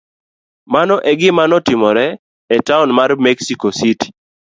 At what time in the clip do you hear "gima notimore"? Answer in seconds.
1.19-2.05